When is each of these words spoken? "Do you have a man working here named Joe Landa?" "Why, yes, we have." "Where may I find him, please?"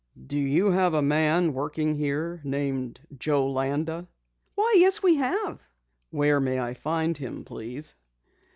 "Do 0.25 0.39
you 0.39 0.71
have 0.71 0.95
a 0.95 1.01
man 1.03 1.53
working 1.53 1.93
here 1.93 2.41
named 2.43 2.99
Joe 3.19 3.47
Landa?" 3.51 4.07
"Why, 4.55 4.75
yes, 4.79 5.03
we 5.03 5.17
have." 5.17 5.61
"Where 6.09 6.39
may 6.39 6.59
I 6.59 6.73
find 6.73 7.15
him, 7.15 7.45
please?" 7.45 7.93